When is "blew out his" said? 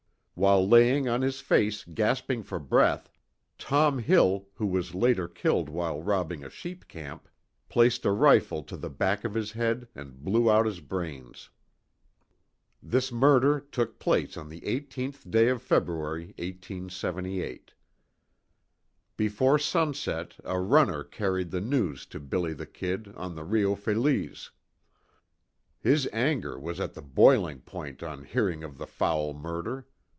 10.23-10.79